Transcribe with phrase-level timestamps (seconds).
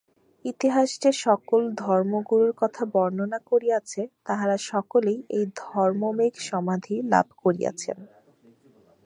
[0.45, 8.07] ইতিহাস যে-সকল ধর্মগুরুর কথা বর্ণনা করিয়াছে, তাঁহারা সকলেই এই ধর্মমেঘ-সমাধি লাভ করিয়াছিলেন।